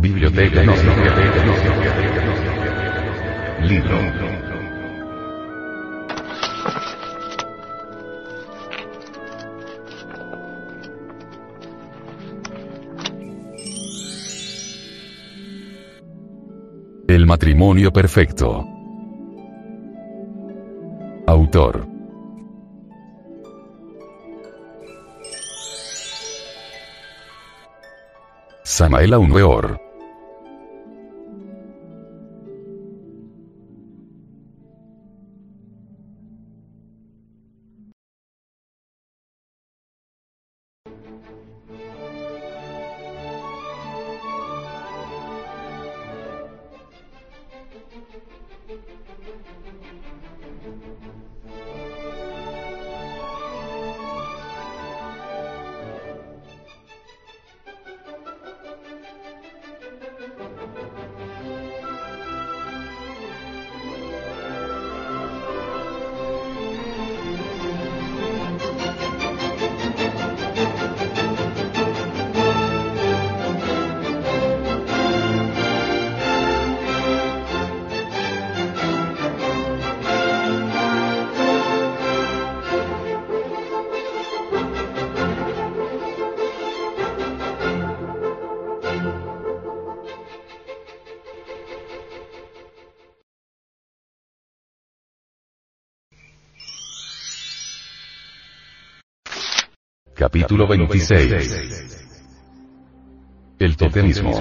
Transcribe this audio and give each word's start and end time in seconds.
Biblioteca 0.00 0.62
Gnóstica. 0.62 1.14
Libro. 3.60 3.98
El 17.06 17.26
matrimonio 17.26 17.92
perfecto. 17.92 18.64
Autor. 21.26 21.86
Samael 28.64 29.12
Weor. 29.30 29.89
Capítulo 100.20 100.68
26. 100.68 101.88
El 103.58 103.74
totemismo. 103.78 104.32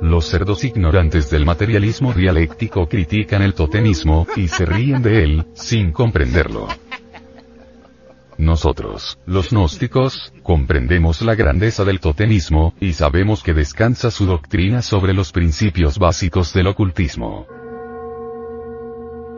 Los 0.00 0.26
cerdos 0.26 0.62
ignorantes 0.62 1.28
del 1.28 1.44
materialismo 1.44 2.12
dialéctico 2.12 2.86
critican 2.88 3.42
el 3.42 3.52
totemismo, 3.52 4.28
y 4.36 4.46
se 4.46 4.64
ríen 4.64 5.02
de 5.02 5.24
él, 5.24 5.46
sin 5.54 5.90
comprenderlo. 5.90 6.68
Nosotros, 8.38 9.18
los 9.26 9.50
gnósticos, 9.50 10.32
comprendemos 10.44 11.22
la 11.22 11.34
grandeza 11.34 11.84
del 11.84 11.98
totemismo, 11.98 12.74
y 12.80 12.92
sabemos 12.92 13.42
que 13.42 13.54
descansa 13.54 14.12
su 14.12 14.24
doctrina 14.24 14.82
sobre 14.82 15.14
los 15.14 15.32
principios 15.32 15.98
básicos 15.98 16.52
del 16.52 16.68
ocultismo. 16.68 17.55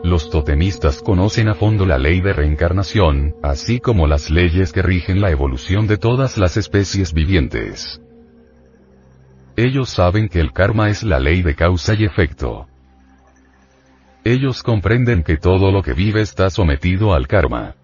Los 0.09 0.31
totemistas 0.31 1.03
conocen 1.03 1.49
a 1.49 1.53
fondo 1.53 1.85
la 1.85 1.99
ley 1.99 2.19
de 2.19 2.33
reencarnación, 2.33 3.35
así 3.43 3.79
como 3.79 4.07
las 4.07 4.31
leyes 4.31 4.73
que 4.73 4.81
rigen 4.81 5.21
la 5.21 5.29
evolución 5.29 5.85
de 5.85 5.99
todas 5.99 6.35
las 6.39 6.57
especies 6.57 7.13
vivientes. 7.13 8.01
Ellos 9.55 9.91
saben 9.91 10.27
que 10.27 10.39
el 10.39 10.51
karma 10.51 10.89
es 10.89 11.03
la 11.03 11.19
ley 11.19 11.43
de 11.43 11.53
causa 11.53 11.93
y 11.93 12.05
efecto. 12.05 12.65
Ellos 14.23 14.63
comprenden 14.63 15.21
que 15.21 15.37
todo 15.37 15.71
lo 15.71 15.83
que 15.83 15.93
vive 15.93 16.21
está 16.21 16.49
sometido 16.49 17.13
al 17.13 17.27
karma. 17.27 17.75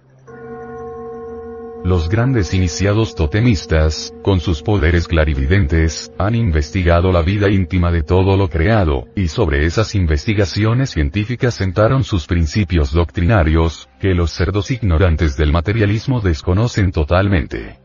Los 1.86 2.10
grandes 2.10 2.52
iniciados 2.56 3.14
totemistas, 3.14 4.12
con 4.24 4.40
sus 4.40 4.64
poderes 4.64 5.08
clarividentes, 5.08 6.12
han 6.18 6.34
investigado 6.34 7.12
la 7.12 7.22
vida 7.22 7.48
íntima 7.52 7.92
de 7.92 8.02
todo 8.02 8.38
lo 8.38 8.50
creado, 8.50 9.06
y 9.16 9.28
sobre 9.28 9.68
esas 9.68 9.94
investigaciones 9.94 10.90
científicas 10.90 11.54
sentaron 11.54 12.04
sus 12.04 12.26
principios 12.26 12.92
doctrinarios, 12.92 13.88
que 14.00 14.16
los 14.16 14.32
cerdos 14.32 14.72
ignorantes 14.72 15.38
del 15.38 15.52
materialismo 15.52 16.22
desconocen 16.22 16.92
totalmente. 16.92 17.78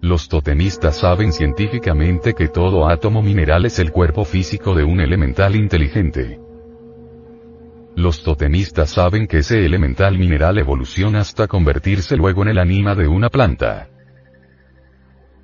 Los 0.00 0.28
totemistas 0.28 0.96
saben 0.96 1.32
científicamente 1.32 2.34
que 2.34 2.48
todo 2.48 2.88
átomo 2.88 3.22
mineral 3.22 3.64
es 3.64 3.78
el 3.78 3.92
cuerpo 3.92 4.24
físico 4.24 4.74
de 4.74 4.82
un 4.82 5.00
elemental 5.00 5.54
inteligente. 5.54 6.40
Los 7.98 8.22
totemistas 8.22 8.90
saben 8.90 9.26
que 9.26 9.38
ese 9.38 9.66
elemental 9.66 10.16
mineral 10.16 10.56
evoluciona 10.56 11.18
hasta 11.18 11.48
convertirse 11.48 12.16
luego 12.16 12.42
en 12.42 12.50
el 12.50 12.58
anima 12.60 12.94
de 12.94 13.08
una 13.08 13.28
planta. 13.28 13.88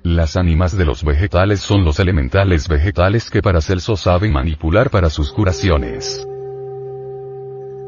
Las 0.03 0.37
ánimas 0.37 0.77
de 0.77 0.85
los 0.85 1.03
vegetales 1.03 1.59
son 1.59 1.83
los 1.83 1.99
elementales 1.99 2.69
vegetales 2.69 3.29
que 3.29 3.41
Paracelso 3.41 3.97
sabe 3.97 4.29
manipular 4.29 4.89
para 4.89 5.09
sus 5.09 5.33
curaciones. 5.33 6.25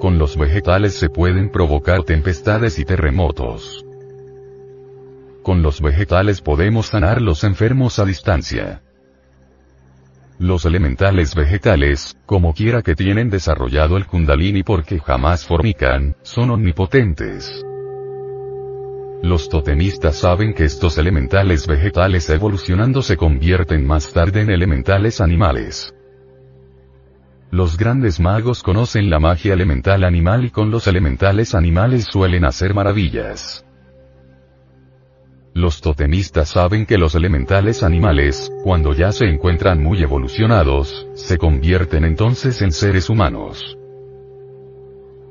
Con 0.02 0.20
los 0.20 0.36
vegetales 0.36 0.96
se 0.96 1.08
pueden 1.08 1.50
provocar 1.50 2.04
tempestades 2.04 2.78
y 2.78 2.84
terremotos. 2.84 3.86
Con 5.44 5.62
los 5.62 5.80
vegetales 5.80 6.42
podemos 6.42 6.88
sanar 6.88 7.22
los 7.22 7.46
enfermos 7.46 8.00
a 8.00 8.04
distancia. 8.04 8.82
Los 10.40 10.66
elementales 10.66 11.34
vegetales, 11.34 12.16
como 12.28 12.54
quiera 12.54 12.84
que 12.84 12.94
tienen 12.94 13.32
desarrollado 13.32 13.98
el 13.98 14.06
kundalini 14.06 14.62
porque 14.62 15.00
jamás 15.00 15.48
formican, 15.48 16.16
son 16.22 16.52
omnipotentes. 16.52 17.66
Los 19.24 19.50
totemistas 19.50 20.18
saben 20.18 20.54
que 20.54 20.66
estos 20.66 21.00
elementales 21.00 21.66
vegetales 21.66 22.30
evolucionando 22.30 23.02
se 23.02 23.18
convierten 23.18 23.88
más 23.88 24.14
tarde 24.14 24.42
en 24.42 24.52
elementales 24.52 25.22
animales. 25.22 25.92
Los 27.50 27.76
grandes 27.76 28.20
magos 28.20 28.62
conocen 28.62 29.10
la 29.10 29.20
magia 29.20 29.54
elemental 29.54 30.04
animal 30.04 30.46
y 30.46 30.52
con 30.52 30.70
los 30.70 30.86
elementales 30.86 31.56
animales 31.56 32.06
suelen 32.12 32.46
hacer 32.46 32.76
maravillas. 32.76 33.67
Los 35.58 35.82
totemistas 35.82 36.50
saben 36.50 36.86
que 36.86 37.00
los 37.00 37.16
elementales 37.16 37.82
animales, 37.82 38.54
cuando 38.64 38.94
ya 38.94 39.12
se 39.12 39.26
encuentran 39.26 39.82
muy 39.82 40.04
evolucionados, 40.04 41.08
se 41.16 41.40
convierten 41.40 42.06
entonces 42.06 42.62
en 42.62 42.72
seres 42.72 43.10
humanos. 43.10 43.76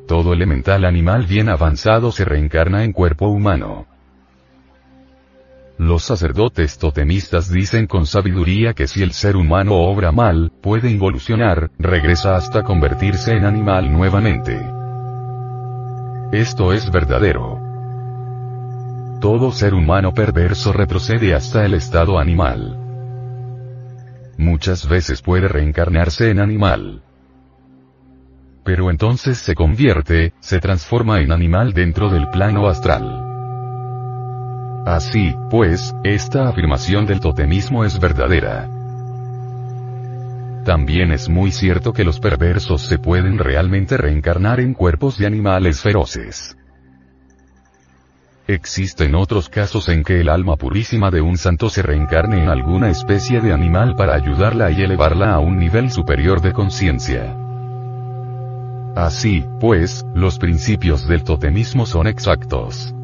Todo 0.08 0.32
elemental 0.32 0.84
animal 0.84 1.26
bien 1.26 1.48
avanzado 1.48 2.10
se 2.10 2.24
reencarna 2.24 2.82
en 2.82 2.92
cuerpo 2.92 3.28
humano. 3.28 3.86
Los 5.78 6.02
sacerdotes 6.02 6.76
totemistas 6.76 7.48
dicen 7.48 7.86
con 7.86 8.04
sabiduría 8.04 8.74
que 8.74 8.88
si 8.88 9.04
el 9.04 9.12
ser 9.12 9.36
humano 9.36 9.74
obra 9.76 10.10
mal, 10.10 10.50
puede 10.60 10.90
involucionar, 10.90 11.70
regresa 11.78 12.34
hasta 12.34 12.64
convertirse 12.64 13.30
en 13.30 13.44
animal 13.44 13.92
nuevamente. 13.92 14.58
Esto 16.32 16.72
es 16.72 16.90
verdadero. 16.90 17.65
Todo 19.20 19.50
ser 19.50 19.72
humano 19.72 20.12
perverso 20.12 20.72
retrocede 20.72 21.34
hasta 21.34 21.64
el 21.64 21.74
estado 21.74 22.18
animal. 22.18 22.76
Muchas 24.36 24.86
veces 24.86 25.22
puede 25.22 25.48
reencarnarse 25.48 26.30
en 26.30 26.38
animal. 26.38 27.02
Pero 28.62 28.90
entonces 28.90 29.38
se 29.38 29.54
convierte, 29.54 30.34
se 30.40 30.60
transforma 30.60 31.20
en 31.20 31.32
animal 31.32 31.72
dentro 31.72 32.10
del 32.10 32.28
plano 32.28 32.68
astral. 32.68 33.22
Así, 34.86 35.34
pues, 35.50 35.94
esta 36.04 36.48
afirmación 36.48 37.06
del 37.06 37.20
totemismo 37.20 37.84
es 37.84 37.98
verdadera. 37.98 38.68
También 40.64 41.10
es 41.12 41.28
muy 41.28 41.52
cierto 41.52 41.92
que 41.92 42.04
los 42.04 42.20
perversos 42.20 42.82
se 42.82 42.98
pueden 42.98 43.38
realmente 43.38 43.96
reencarnar 43.96 44.60
en 44.60 44.74
cuerpos 44.74 45.16
de 45.16 45.26
animales 45.26 45.80
feroces. 45.80 46.56
Existen 48.48 49.16
otros 49.16 49.48
casos 49.48 49.88
en 49.88 50.04
que 50.04 50.20
el 50.20 50.28
alma 50.28 50.54
purísima 50.54 51.10
de 51.10 51.20
un 51.20 51.36
santo 51.36 51.68
se 51.68 51.82
reencarne 51.82 52.44
en 52.44 52.48
alguna 52.48 52.90
especie 52.90 53.40
de 53.40 53.52
animal 53.52 53.96
para 53.96 54.14
ayudarla 54.14 54.70
y 54.70 54.82
elevarla 54.82 55.34
a 55.34 55.40
un 55.40 55.58
nivel 55.58 55.90
superior 55.90 56.40
de 56.40 56.52
conciencia. 56.52 57.36
Así, 58.94 59.44
pues, 59.58 60.06
los 60.14 60.38
principios 60.38 61.08
del 61.08 61.24
totemismo 61.24 61.86
son 61.86 62.06
exactos. 62.06 62.94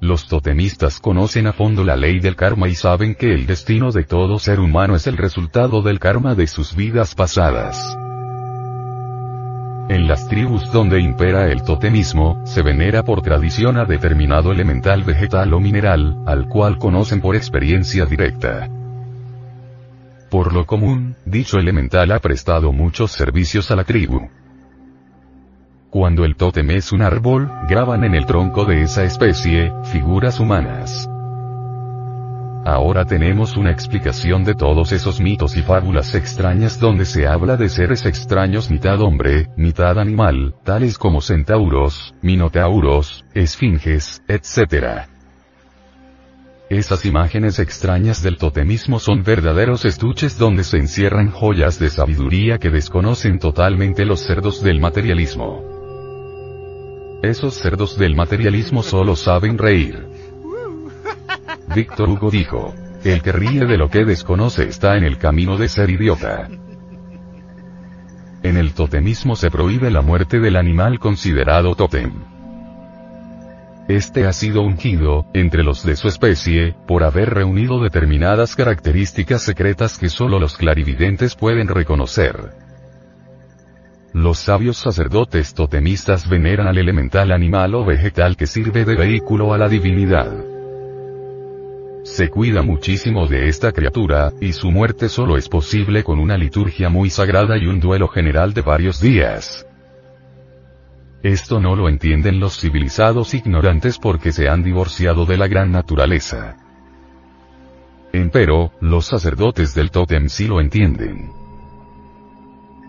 Los 0.00 0.28
totemistas 0.28 1.00
conocen 1.00 1.46
a 1.46 1.54
fondo 1.54 1.82
la 1.82 1.96
ley 1.96 2.20
del 2.20 2.36
karma 2.36 2.68
y 2.68 2.74
saben 2.74 3.14
que 3.14 3.32
el 3.32 3.46
destino 3.46 3.92
de 3.92 4.04
todo 4.04 4.38
ser 4.38 4.60
humano 4.60 4.94
es 4.94 5.06
el 5.06 5.16
resultado 5.16 5.80
del 5.80 6.00
karma 6.00 6.34
de 6.34 6.46
sus 6.46 6.76
vidas 6.76 7.14
pasadas. 7.14 7.96
En 9.88 10.08
las 10.08 10.26
tribus 10.28 10.72
donde 10.72 11.00
impera 11.00 11.46
el 11.46 11.62
totemismo, 11.62 12.44
se 12.44 12.62
venera 12.62 13.04
por 13.04 13.22
tradición 13.22 13.76
a 13.76 13.84
determinado 13.84 14.50
elemental 14.50 15.04
vegetal 15.04 15.54
o 15.54 15.60
mineral, 15.60 16.16
al 16.26 16.48
cual 16.48 16.78
conocen 16.78 17.20
por 17.20 17.36
experiencia 17.36 18.04
directa. 18.04 18.68
Por 20.28 20.52
lo 20.52 20.66
común, 20.66 21.14
dicho 21.24 21.58
elemental 21.58 22.10
ha 22.10 22.18
prestado 22.18 22.72
muchos 22.72 23.12
servicios 23.12 23.70
a 23.70 23.76
la 23.76 23.84
tribu. 23.84 24.28
Cuando 25.90 26.24
el 26.24 26.34
tótem 26.34 26.68
es 26.72 26.90
un 26.90 27.02
árbol, 27.02 27.48
graban 27.68 28.02
en 28.02 28.16
el 28.16 28.26
tronco 28.26 28.64
de 28.64 28.82
esa 28.82 29.04
especie, 29.04 29.72
figuras 29.84 30.40
humanas. 30.40 31.08
Ahora 32.66 33.04
tenemos 33.04 33.56
una 33.56 33.70
explicación 33.70 34.42
de 34.42 34.56
todos 34.56 34.90
esos 34.90 35.20
mitos 35.20 35.56
y 35.56 35.62
fábulas 35.62 36.16
extrañas 36.16 36.80
donde 36.80 37.04
se 37.04 37.24
habla 37.28 37.56
de 37.56 37.68
seres 37.68 38.04
extraños 38.06 38.72
mitad 38.72 39.00
hombre, 39.02 39.46
mitad 39.56 40.00
animal, 40.00 40.56
tales 40.64 40.98
como 40.98 41.20
centauros, 41.20 42.12
minotauros, 42.22 43.24
esfinges, 43.34 44.20
etc. 44.26 45.06
Esas 46.68 47.06
imágenes 47.06 47.60
extrañas 47.60 48.20
del 48.24 48.36
totemismo 48.36 48.98
son 48.98 49.22
verdaderos 49.22 49.84
estuches 49.84 50.36
donde 50.36 50.64
se 50.64 50.78
encierran 50.78 51.30
joyas 51.30 51.78
de 51.78 51.88
sabiduría 51.88 52.58
que 52.58 52.70
desconocen 52.70 53.38
totalmente 53.38 54.04
los 54.04 54.26
cerdos 54.26 54.60
del 54.64 54.80
materialismo. 54.80 55.62
Esos 57.22 57.54
cerdos 57.54 57.96
del 57.96 58.16
materialismo 58.16 58.82
solo 58.82 59.14
saben 59.14 59.56
reír. 59.56 60.05
Víctor 61.74 62.08
Hugo 62.08 62.30
dijo, 62.30 62.74
el 63.04 63.22
que 63.22 63.32
ríe 63.32 63.66
de 63.66 63.76
lo 63.76 63.88
que 63.90 64.04
desconoce 64.04 64.64
está 64.64 64.96
en 64.96 65.04
el 65.04 65.18
camino 65.18 65.56
de 65.56 65.68
ser 65.68 65.90
idiota. 65.90 66.48
En 68.42 68.56
el 68.56 68.74
totemismo 68.74 69.36
se 69.36 69.50
prohíbe 69.50 69.90
la 69.90 70.02
muerte 70.02 70.38
del 70.38 70.56
animal 70.56 70.98
considerado 70.98 71.74
totem. 71.74 72.12
Este 73.88 74.26
ha 74.26 74.32
sido 74.32 74.62
ungido, 74.62 75.26
entre 75.32 75.62
los 75.62 75.84
de 75.84 75.94
su 75.94 76.08
especie, 76.08 76.74
por 76.88 77.04
haber 77.04 77.30
reunido 77.30 77.80
determinadas 77.80 78.56
características 78.56 79.42
secretas 79.42 79.98
que 79.98 80.08
solo 80.08 80.40
los 80.40 80.56
clarividentes 80.56 81.36
pueden 81.36 81.68
reconocer. 81.68 82.52
Los 84.12 84.38
sabios 84.38 84.78
sacerdotes 84.78 85.54
totemistas 85.54 86.28
veneran 86.28 86.66
al 86.66 86.78
elemental 86.78 87.30
animal 87.30 87.74
o 87.74 87.84
vegetal 87.84 88.36
que 88.36 88.46
sirve 88.46 88.84
de 88.84 88.96
vehículo 88.96 89.52
a 89.52 89.58
la 89.58 89.68
divinidad. 89.68 90.55
Se 92.06 92.30
cuida 92.30 92.62
muchísimo 92.62 93.26
de 93.26 93.48
esta 93.48 93.72
criatura, 93.72 94.32
y 94.40 94.52
su 94.52 94.70
muerte 94.70 95.08
solo 95.08 95.36
es 95.36 95.48
posible 95.48 96.04
con 96.04 96.20
una 96.20 96.38
liturgia 96.38 96.88
muy 96.88 97.10
sagrada 97.10 97.58
y 97.58 97.66
un 97.66 97.80
duelo 97.80 98.06
general 98.06 98.54
de 98.54 98.62
varios 98.62 99.00
días. 99.00 99.66
Esto 101.24 101.58
no 101.60 101.74
lo 101.74 101.88
entienden 101.88 102.38
los 102.38 102.60
civilizados 102.60 103.34
ignorantes 103.34 103.98
porque 103.98 104.30
se 104.30 104.48
han 104.48 104.62
divorciado 104.62 105.26
de 105.26 105.36
la 105.36 105.48
gran 105.48 105.72
naturaleza. 105.72 106.56
Empero, 108.12 108.70
los 108.80 109.06
sacerdotes 109.06 109.74
del 109.74 109.90
tótem 109.90 110.28
sí 110.28 110.46
lo 110.46 110.60
entienden. 110.60 111.32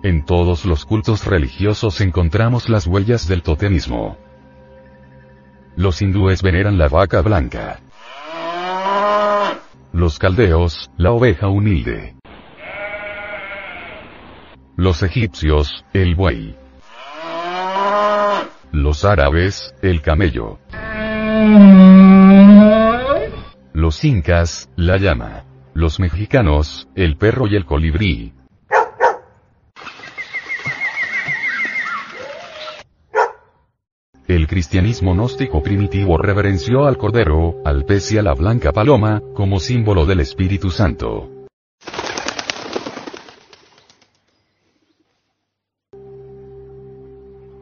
En 0.03 0.25
todos 0.25 0.63
los 0.63 0.85
cultos 0.85 1.25
religiosos 1.25 2.01
encontramos 2.01 2.69
las 2.69 2.85
huellas 2.85 3.27
del 3.27 3.41
totemismo. 3.41 4.15
Los 5.75 6.03
hindúes 6.03 6.43
veneran 6.43 6.77
la 6.77 6.87
vaca 6.87 7.21
blanca. 7.21 7.79
Los 9.93 10.19
caldeos, 10.19 10.91
la 10.97 11.11
oveja 11.11 11.47
humilde. 11.47 12.15
Los 14.75 15.01
egipcios, 15.01 15.85
el 15.93 16.15
buey. 16.15 16.55
Los 18.71 19.05
árabes, 19.05 19.73
el 19.81 20.01
camello. 20.01 20.59
Los 23.73 24.03
incas, 24.03 24.69
la 24.75 24.97
llama. 24.97 25.45
Los 25.73 25.99
mexicanos, 25.99 26.89
el 26.95 27.17
perro 27.17 27.47
y 27.47 27.55
el 27.55 27.65
colibrí. 27.65 28.33
El 34.27 34.45
cristianismo 34.45 35.13
gnóstico 35.13 35.63
primitivo 35.63 36.17
reverenció 36.17 36.85
al 36.85 36.97
cordero, 36.97 37.61
al 37.63 37.85
pez 37.85 38.11
y 38.11 38.17
a 38.17 38.21
la 38.21 38.33
blanca 38.33 38.73
paloma, 38.73 39.21
como 39.33 39.57
símbolo 39.61 40.05
del 40.05 40.19
Espíritu 40.19 40.69
Santo. 40.69 41.29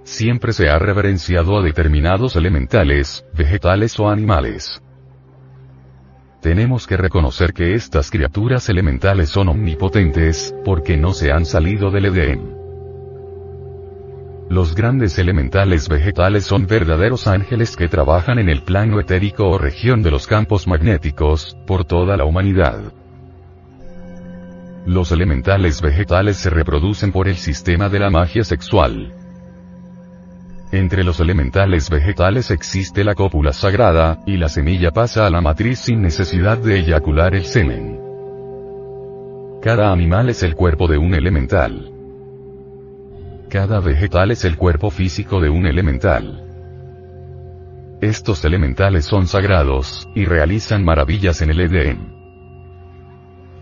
Siempre 0.01 0.53
se 0.53 0.69
ha 0.69 0.79
reverenciado 0.79 1.59
a 1.59 1.61
determinados 1.61 2.35
elementales, 2.35 3.23
vegetales 3.37 3.99
o 3.99 4.09
animales. 4.09 4.81
Tenemos 6.41 6.87
que 6.87 6.97
reconocer 6.97 7.53
que 7.53 7.75
estas 7.75 8.09
criaturas 8.09 8.69
elementales 8.69 9.29
son 9.29 9.49
omnipotentes, 9.49 10.55
porque 10.65 10.97
no 10.97 11.13
se 11.13 11.31
han 11.31 11.45
salido 11.45 11.91
del 11.91 12.05
Edén. 12.05 12.64
Los 14.55 14.73
grandes 14.73 15.19
elementales 15.19 15.89
vegetales 15.89 16.45
son 16.45 16.65
verdaderos 16.65 17.27
ángeles 17.27 17.75
que 17.75 17.89
trabajan 17.89 18.39
en 18.39 18.47
el 18.47 18.61
plano 18.61 19.01
etérico 19.01 19.49
o 19.49 19.57
región 19.57 20.01
de 20.01 20.11
los 20.11 20.27
campos 20.27 20.65
magnéticos, 20.65 21.57
por 21.67 21.83
toda 21.83 22.15
la 22.15 22.23
humanidad. 22.23 22.79
Los 24.85 25.11
elementales 25.11 25.81
vegetales 25.81 26.37
se 26.37 26.49
reproducen 26.49 27.11
por 27.11 27.27
el 27.27 27.35
sistema 27.35 27.89
de 27.89 27.99
la 27.99 28.09
magia 28.09 28.45
sexual. 28.45 29.13
Entre 30.71 31.03
los 31.03 31.19
elementales 31.19 31.89
vegetales 31.89 32.49
existe 32.49 33.03
la 33.03 33.13
cópula 33.13 33.51
sagrada, 33.51 34.21
y 34.25 34.37
la 34.37 34.47
semilla 34.47 34.91
pasa 34.91 35.27
a 35.27 35.29
la 35.29 35.41
matriz 35.41 35.79
sin 35.79 36.01
necesidad 36.01 36.59
de 36.59 36.79
eyacular 36.79 37.35
el 37.35 37.43
semen. 37.43 37.99
Cada 39.61 39.91
animal 39.91 40.29
es 40.29 40.43
el 40.43 40.55
cuerpo 40.55 40.87
de 40.87 40.97
un 40.97 41.13
elemental. 41.13 41.94
Cada 43.55 43.79
vegetal 43.79 44.31
es 44.31 44.43
el 44.43 44.57
cuerpo 44.57 44.91
físico 44.91 45.39
de 45.39 45.49
un 45.49 45.65
elemental. 45.65 46.43
Estos 48.01 48.43
elementales 48.43 49.05
son 49.05 49.27
sagrados, 49.27 50.09
y 50.13 50.25
realizan 50.25 50.83
maravillas 50.83 51.41
en 51.41 51.51
el 51.51 51.61
Edén. 51.61 52.13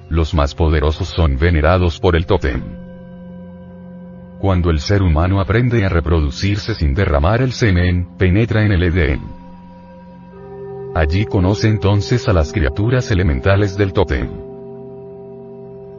Los 0.10 0.34
más 0.34 0.56
poderosos 0.56 1.10
son 1.10 1.38
venerados 1.38 2.00
por 2.00 2.16
el 2.16 2.26
tótem. 2.26 2.64
Cuando 4.40 4.72
el 4.72 4.80
ser 4.80 5.04
humano 5.04 5.40
aprende 5.40 5.86
a 5.86 5.90
reproducirse 5.90 6.74
sin 6.74 6.96
derramar 6.96 7.44
el 7.44 7.52
semen, 7.52 8.18
penetra 8.18 8.66
en 8.66 8.72
el 8.72 8.82
Edén. 8.82 9.22
Allí 10.96 11.26
conoce 11.26 11.68
entonces 11.68 12.28
a 12.28 12.34
las 12.34 12.52
criaturas 12.52 13.12
elementales 13.12 13.78
del 13.78 13.94
tótem. 13.94 14.28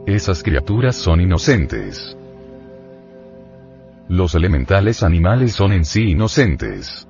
Esas 0.05 0.43
criaturas 0.43 0.97
son 0.97 1.21
inocentes. 1.21 2.17
Los 4.07 4.35
elementales 4.35 5.01
animales 5.01 5.53
son 5.53 5.73
en 5.73 5.83
sí 5.83 6.11
inocentes. 6.11 7.07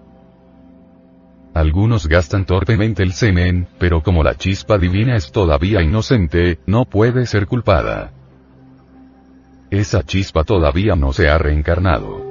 Algunos 1.54 2.08
gastan 2.08 2.46
torpemente 2.46 3.04
el 3.04 3.12
semen, 3.12 3.68
pero 3.80 4.02
como 4.02 4.24
la 4.24 4.36
chispa 4.36 4.78
divina 4.78 5.16
es 5.16 5.32
todavía 5.32 5.82
inocente, 5.82 6.60
no 6.66 6.86
puede 6.86 7.26
ser 7.26 7.48
culpada. 7.48 8.12
Esa 9.72 10.04
chispa 10.04 10.46
todavía 10.46 10.96
no 10.96 11.12
se 11.12 11.28
ha 11.28 11.38
reencarnado. 11.38 12.24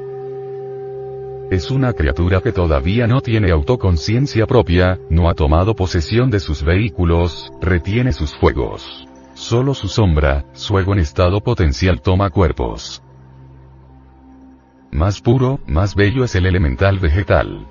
Es 1.50 1.70
una 1.70 1.92
criatura 1.92 2.40
que 2.40 2.52
todavía 2.52 3.06
no 3.06 3.20
tiene 3.20 3.50
autoconciencia 3.50 4.46
propia, 4.46 4.98
no 5.10 5.28
ha 5.28 5.34
tomado 5.34 5.76
posesión 5.76 6.30
de 6.30 6.40
sus 6.40 6.62
vehículos, 6.62 7.52
retiene 7.60 8.12
sus 8.12 8.34
fuegos. 8.34 9.06
Solo 9.34 9.74
su 9.74 9.88
sombra, 9.88 10.46
su 10.54 10.78
ego 10.78 10.94
en 10.94 11.00
estado 11.00 11.40
potencial 11.40 12.00
toma 12.00 12.30
cuerpos. 12.30 13.03
Más 14.94 15.20
puro, 15.20 15.58
más 15.66 15.96
bello 15.96 16.22
es 16.22 16.36
el 16.36 16.46
elemental 16.46 17.00
vegetal. 17.00 17.66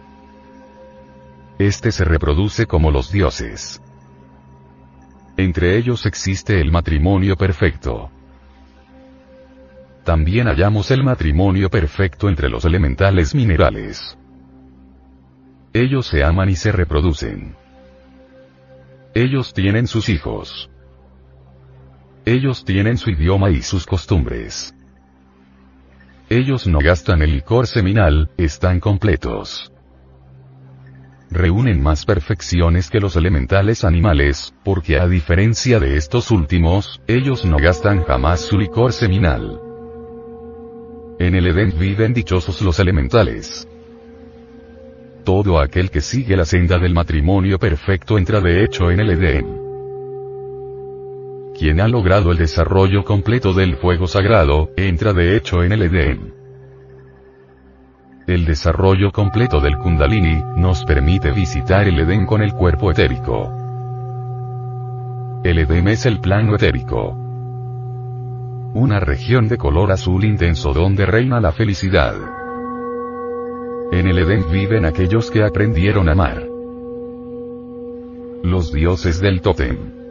Este 1.58 1.94
se 1.94 2.04
reproduce 2.04 2.66
como 2.66 2.92
los 2.92 3.14
dioses. 3.14 3.82
Entre 5.38 5.78
ellos 5.78 6.06
existe 6.06 6.60
el 6.60 6.70
matrimonio 6.70 7.38
perfecto. 7.38 8.12
También 10.04 10.48
hallamos 10.48 10.92
el 10.92 11.06
matrimonio 11.06 11.70
perfecto 11.70 12.28
entre 12.28 12.50
los 12.50 12.66
elementales 12.66 13.34
minerales. 13.34 14.18
Ellos 15.72 16.08
se 16.08 16.26
aman 16.26 16.50
y 16.50 16.58
se 16.58 16.74
reproducen. 16.74 17.56
Ellos 19.16 19.54
tienen 19.54 19.88
sus 19.88 20.10
hijos. 20.10 20.70
Ellos 22.26 22.66
tienen 22.66 22.98
su 22.98 23.12
idioma 23.12 23.50
y 23.50 23.62
sus 23.62 23.86
costumbres. 23.86 24.76
Ellos 26.34 26.66
no 26.66 26.80
gastan 26.80 27.22
el 27.22 27.32
licor 27.32 27.68
seminal, 27.68 28.32
están 28.38 28.80
completos. 28.80 29.72
reúnen 31.30 31.80
más 31.80 32.06
perfecciones 32.06 32.90
que 32.90 33.00
los 33.00 33.16
elementales 33.16 33.84
animales, 33.84 34.52
porque 34.66 34.98
a 34.98 35.08
diferencia 35.08 35.80
de 35.80 35.96
estos 35.96 36.32
últimos, 36.32 37.00
ellos 37.06 37.46
no 37.46 37.58
gastan 37.58 38.04
jamás 38.04 38.40
su 38.42 38.58
licor 38.58 38.94
seminal. 38.94 39.62
En 41.20 41.36
el 41.36 41.46
Edén 41.46 41.72
viven 41.78 42.16
dichosos 42.16 42.64
los 42.64 42.80
elementales. 42.80 43.68
Todo 45.24 45.60
aquel 45.60 45.92
que 45.92 46.02
sigue 46.02 46.36
la 46.36 46.46
senda 46.46 46.80
del 46.80 46.96
matrimonio 46.96 47.60
perfecto 47.60 48.18
entra 48.18 48.42
de 48.42 48.64
hecho 48.64 48.90
en 48.90 49.02
el 49.02 49.12
Edén. 49.12 49.63
Quien 51.58 51.80
ha 51.82 51.88
logrado 51.88 52.32
el 52.32 52.38
desarrollo 52.38 53.06
completo 53.06 53.54
del 53.54 53.76
fuego 53.76 54.08
sagrado, 54.08 54.72
entra 54.76 55.14
de 55.14 55.38
hecho 55.38 55.64
en 55.64 55.72
el 55.72 55.84
Edén. 55.84 56.34
El 58.26 58.46
desarrollo 58.46 59.12
completo 59.12 59.60
del 59.60 59.78
Kundalini, 59.78 60.42
nos 60.58 60.84
permite 60.84 61.32
visitar 61.32 61.88
el 61.88 62.00
Edén 62.00 62.26
con 62.26 62.42
el 62.42 62.54
cuerpo 62.54 62.90
etérico. 62.90 63.52
El 65.44 65.60
Edén 65.60 65.90
es 65.90 66.08
el 66.08 66.20
plano 66.20 66.56
etérico. 66.56 67.12
Una 68.74 69.00
región 69.00 69.48
de 69.48 69.58
color 69.58 69.92
azul 69.92 70.24
intenso 70.24 70.74
donde 70.74 71.06
reina 71.06 71.40
la 71.40 71.52
felicidad. 71.52 72.16
En 73.92 74.08
el 74.08 74.18
Edén 74.18 74.52
viven 74.52 74.86
aquellos 74.86 75.30
que 75.30 75.44
aprendieron 75.44 76.10
a 76.10 76.14
amar. 76.14 76.48
Los 78.42 78.74
dioses 78.74 79.22
del 79.22 79.42
tótem. 79.42 80.03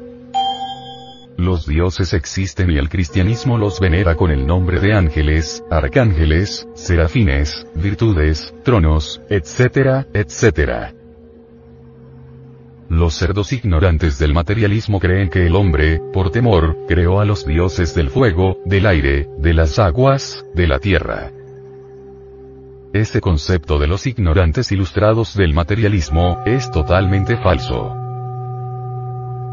Los 1.36 1.66
dioses 1.66 2.12
existen 2.12 2.70
y 2.70 2.76
el 2.76 2.88
cristianismo 2.88 3.56
los 3.56 3.80
venera 3.80 4.14
con 4.16 4.30
el 4.30 4.46
nombre 4.46 4.80
de 4.80 4.92
ángeles, 4.92 5.64
arcángeles, 5.70 6.68
serafines, 6.74 7.66
virtudes, 7.74 8.54
tronos, 8.62 9.20
etcétera, 9.28 10.06
etcétera. 10.12 10.94
Los 12.88 13.14
cerdos 13.14 13.54
ignorantes 13.54 14.18
del 14.18 14.34
materialismo 14.34 15.00
creen 15.00 15.30
que 15.30 15.46
el 15.46 15.56
hombre, 15.56 16.00
por 16.12 16.30
temor, 16.30 16.76
creó 16.86 17.20
a 17.20 17.24
los 17.24 17.46
dioses 17.46 17.94
del 17.94 18.10
fuego, 18.10 18.58
del 18.66 18.86
aire, 18.86 19.28
de 19.38 19.54
las 19.54 19.78
aguas, 19.78 20.44
de 20.54 20.66
la 20.66 20.78
tierra. 20.78 21.32
Este 22.92 23.22
concepto 23.22 23.78
de 23.78 23.86
los 23.86 24.06
ignorantes 24.06 24.70
ilustrados 24.70 25.34
del 25.34 25.54
materialismo, 25.54 26.42
es 26.44 26.70
totalmente 26.70 27.38
falso 27.38 28.01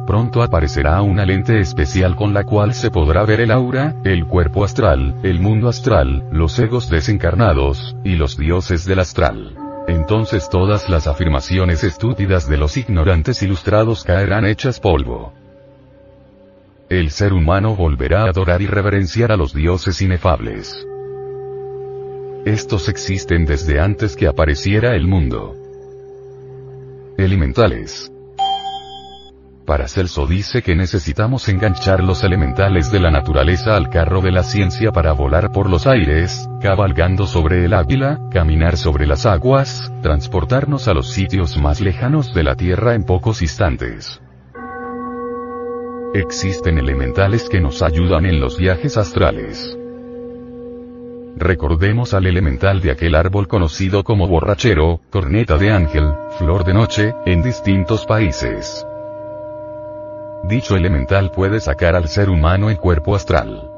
pronto 0.09 0.41
aparecerá 0.41 1.03
una 1.03 1.23
lente 1.23 1.59
especial 1.59 2.15
con 2.15 2.33
la 2.33 2.43
cual 2.43 2.73
se 2.73 2.89
podrá 2.89 3.25
ver 3.25 3.41
el 3.41 3.51
aura, 3.51 3.93
el 4.03 4.25
cuerpo 4.25 4.63
astral, 4.65 5.13
el 5.21 5.39
mundo 5.39 5.69
astral, 5.69 6.27
los 6.31 6.57
egos 6.57 6.89
desencarnados, 6.89 7.95
y 8.03 8.15
los 8.15 8.35
dioses 8.35 8.85
del 8.85 9.01
astral. 9.01 9.55
Entonces 9.87 10.49
todas 10.49 10.89
las 10.89 11.05
afirmaciones 11.05 11.83
estúpidas 11.83 12.49
de 12.49 12.57
los 12.57 12.75
ignorantes 12.75 13.43
ilustrados 13.43 14.03
caerán 14.03 14.47
hechas 14.47 14.79
polvo. 14.79 15.31
El 16.89 17.11
ser 17.11 17.31
humano 17.31 17.75
volverá 17.75 18.23
a 18.23 18.29
adorar 18.29 18.63
y 18.63 18.65
reverenciar 18.65 19.31
a 19.31 19.37
los 19.37 19.53
dioses 19.53 20.01
inefables. 20.01 20.87
Estos 22.45 22.89
existen 22.89 23.45
desde 23.45 23.79
antes 23.79 24.15
que 24.15 24.25
apareciera 24.25 24.95
el 24.95 25.05
mundo. 25.05 25.55
Elementales. 27.15 28.11
Paracelso 29.69 30.25
dice 30.25 30.63
que 30.63 30.75
necesitamos 30.75 31.47
enganchar 31.47 32.03
los 32.03 32.23
elementales 32.23 32.91
de 32.91 32.99
la 32.99 33.11
naturaleza 33.11 33.75
al 33.75 33.87
carro 33.91 34.19
de 34.19 34.31
la 34.31 34.41
ciencia 34.41 34.91
para 34.91 35.11
volar 35.11 35.51
por 35.51 35.69
los 35.69 35.85
aires, 35.85 36.49
cabalgando 36.59 37.27
sobre 37.27 37.65
el 37.65 37.75
águila, 37.75 38.19
caminar 38.31 38.77
sobre 38.77 39.05
las 39.05 39.27
aguas, 39.27 39.93
transportarnos 40.01 40.87
a 40.87 40.95
los 40.95 41.11
sitios 41.11 41.55
más 41.57 41.81
lejanos 41.81 42.33
de 42.33 42.43
la 42.45 42.55
Tierra 42.55 42.95
en 42.95 43.03
pocos 43.03 43.43
instantes. 43.43 44.19
Existen 46.15 46.79
elementales 46.79 47.47
que 47.47 47.61
nos 47.61 47.83
ayudan 47.83 48.25
en 48.25 48.39
los 48.39 48.57
viajes 48.57 48.97
astrales. 48.97 49.77
Recordemos 51.37 52.15
al 52.15 52.25
elemental 52.25 52.81
de 52.81 52.89
aquel 52.89 53.13
árbol 53.13 53.47
conocido 53.47 54.03
como 54.03 54.27
borrachero, 54.27 55.01
corneta 55.11 55.59
de 55.59 55.71
ángel, 55.71 56.11
flor 56.39 56.63
de 56.63 56.73
noche, 56.73 57.13
en 57.27 57.43
distintos 57.43 58.07
países. 58.07 58.83
Dicho 60.43 60.75
elemental 60.75 61.31
puede 61.31 61.59
sacar 61.59 61.95
al 61.95 62.07
ser 62.07 62.29
humano 62.29 62.69
en 62.69 62.77
cuerpo 62.77 63.15
astral. 63.15 63.69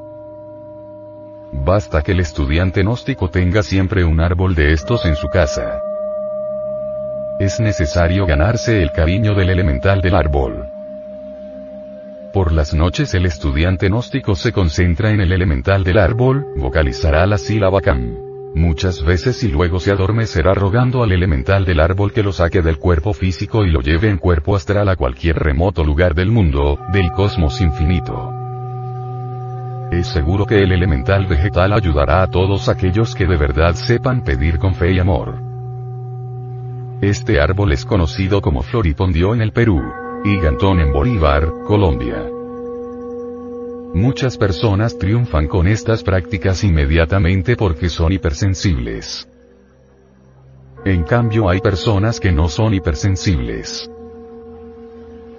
Basta 1.52 2.02
que 2.02 2.12
el 2.12 2.20
estudiante 2.20 2.82
gnóstico 2.82 3.28
tenga 3.28 3.62
siempre 3.62 4.04
un 4.04 4.20
árbol 4.20 4.54
de 4.54 4.72
estos 4.72 5.04
en 5.04 5.16
su 5.16 5.28
casa. 5.28 5.82
Es 7.38 7.60
necesario 7.60 8.26
ganarse 8.26 8.82
el 8.82 8.92
cariño 8.92 9.34
del 9.34 9.50
elemental 9.50 10.00
del 10.00 10.14
árbol. 10.14 10.68
Por 12.32 12.52
las 12.52 12.72
noches 12.72 13.12
el 13.14 13.26
estudiante 13.26 13.88
gnóstico 13.88 14.34
se 14.34 14.52
concentra 14.52 15.10
en 15.10 15.20
el 15.20 15.32
elemental 15.32 15.84
del 15.84 15.98
árbol, 15.98 16.46
vocalizará 16.56 17.26
la 17.26 17.36
sílaba 17.36 17.80
Kam 17.80 18.31
muchas 18.54 19.04
veces 19.04 19.42
y 19.44 19.48
luego 19.48 19.80
se 19.80 19.90
adormecerá 19.90 20.54
rogando 20.54 21.02
al 21.02 21.12
elemental 21.12 21.64
del 21.64 21.80
árbol 21.80 22.12
que 22.12 22.22
lo 22.22 22.32
saque 22.32 22.62
del 22.62 22.78
cuerpo 22.78 23.12
físico 23.12 23.64
y 23.64 23.70
lo 23.70 23.80
lleve 23.80 24.08
en 24.08 24.18
cuerpo 24.18 24.56
astral 24.56 24.88
a 24.88 24.96
cualquier 24.96 25.36
remoto 25.36 25.84
lugar 25.84 26.14
del 26.14 26.30
mundo, 26.30 26.78
del 26.92 27.10
cosmos 27.12 27.60
infinito. 27.60 28.32
Es 29.90 30.06
seguro 30.06 30.46
que 30.46 30.62
el 30.62 30.72
elemental 30.72 31.26
vegetal 31.26 31.72
ayudará 31.72 32.22
a 32.22 32.30
todos 32.30 32.68
aquellos 32.68 33.14
que 33.14 33.26
de 33.26 33.36
verdad 33.36 33.74
sepan 33.74 34.24
pedir 34.24 34.58
con 34.58 34.74
fe 34.74 34.92
y 34.92 34.98
amor. 34.98 35.34
Este 37.02 37.40
árbol 37.40 37.72
es 37.72 37.84
conocido 37.84 38.40
como 38.40 38.62
floripondio 38.62 39.34
en 39.34 39.42
el 39.42 39.52
Perú, 39.52 39.82
y 40.24 40.38
gantón 40.38 40.80
en 40.80 40.92
Bolívar, 40.92 41.46
Colombia. 41.66 42.41
Muchas 43.94 44.38
personas 44.38 44.96
triunfan 44.96 45.48
con 45.48 45.66
estas 45.66 46.02
prácticas 46.02 46.64
inmediatamente 46.64 47.56
porque 47.56 47.90
son 47.90 48.12
hipersensibles. 48.12 49.28
En 50.84 51.02
cambio 51.04 51.48
hay 51.48 51.60
personas 51.60 52.18
que 52.18 52.32
no 52.32 52.48
son 52.48 52.72
hipersensibles. 52.72 53.90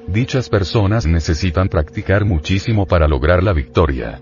Dichas 0.08 0.50
personas 0.50 1.08
necesitan 1.08 1.68
practicar 1.68 2.26
muchísimo 2.26 2.86
para 2.86 3.08
lograr 3.08 3.42
la 3.42 3.54
victoria. 3.54 4.22